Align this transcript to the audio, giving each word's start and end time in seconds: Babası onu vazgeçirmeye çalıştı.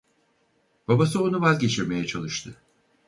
Babası 0.87 1.23
onu 1.23 1.41
vazgeçirmeye 1.41 2.07
çalıştı. 2.07 2.55